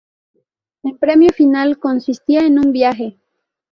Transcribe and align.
En 0.81 0.97
premio 0.97 1.29
final 1.31 1.77
consistía 1.77 2.39
en 2.47 2.57
un 2.57 2.71
viaje. 2.71 3.19